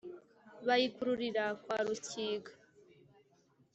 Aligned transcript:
Bayikururira 0.67 1.45
kwa 1.63 1.77
Rutsinga, 1.85 2.51